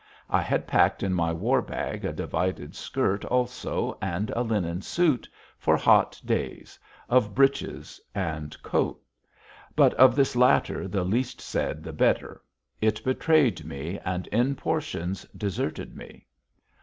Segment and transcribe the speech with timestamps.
[0.31, 5.77] I had packed in my warbag a divided skirt also, and a linen suit, for
[5.77, 8.99] hot days, of breeches and coat.
[9.75, 12.41] But of this latter the least said the better.
[12.81, 16.25] It betrayed me and, in portions, deserted me.